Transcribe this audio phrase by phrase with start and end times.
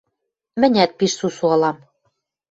[0.59, 1.77] Мӹнят пиш сусу ылам.